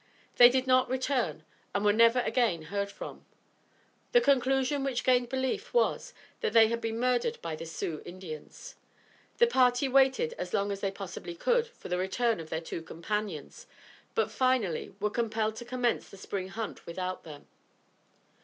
They 0.37 0.49
did 0.49 0.65
not 0.65 0.89
return 0.89 1.43
and 1.75 1.85
were 1.85 1.93
never 1.93 2.21
again 2.21 2.63
heard 2.73 2.89
from. 2.89 3.23
The 4.13 4.19
conclusion 4.19 4.83
which 4.83 5.03
gained 5.03 5.29
belief 5.29 5.75
was, 5.75 6.15
that 6.39 6.53
they 6.53 6.69
had 6.69 6.81
been 6.81 6.99
murdered 6.99 7.37
by 7.43 7.55
the 7.55 7.67
Sioux 7.67 8.01
Indians. 8.03 8.73
The 9.37 9.45
party 9.45 9.87
waited 9.87 10.33
as 10.39 10.55
long 10.55 10.71
as 10.71 10.79
they 10.79 10.89
possibly 10.89 11.35
could 11.35 11.67
for 11.67 11.87
the 11.87 11.99
return 11.99 12.39
of 12.39 12.49
their 12.49 12.61
two 12.61 12.81
companions, 12.81 13.67
but, 14.15 14.31
finally, 14.31 14.91
were 14.99 15.11
compelled 15.11 15.55
to 15.57 15.65
commence 15.65 16.09
the 16.09 16.17
spring 16.17 16.47
hunt 16.47 16.87
without 16.87 17.23
them. 17.23 17.45